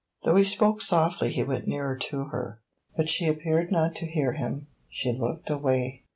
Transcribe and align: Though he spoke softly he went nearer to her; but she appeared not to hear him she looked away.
Though 0.23 0.35
he 0.35 0.43
spoke 0.43 0.81
softly 0.81 1.31
he 1.31 1.43
went 1.43 1.67
nearer 1.67 1.95
to 1.95 2.23
her; 2.29 2.59
but 2.97 3.07
she 3.07 3.27
appeared 3.27 3.71
not 3.71 3.93
to 3.97 4.07
hear 4.07 4.33
him 4.33 4.65
she 4.89 5.11
looked 5.13 5.51
away. 5.51 6.05